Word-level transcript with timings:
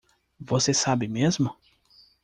Você 0.39 0.73
sabe 0.73 1.07
mesmo? 1.07 1.55